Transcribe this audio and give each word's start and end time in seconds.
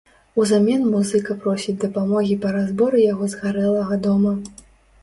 Узамен 0.43 0.87
музыка 0.93 1.35
просіць 1.43 1.77
дапамогі 1.83 2.39
па 2.47 2.55
разборы 2.57 3.07
яго 3.11 3.31
згарэлага 3.37 4.01
дома. 4.09 4.35